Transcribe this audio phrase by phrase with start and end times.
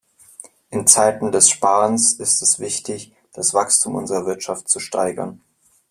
[0.71, 5.41] In Zeiten des Sparens ist es wichtig, das Wachstum unserer Wirtschaft zu steigern.